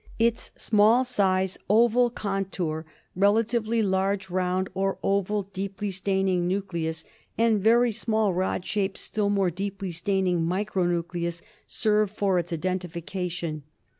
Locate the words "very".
7.61-7.91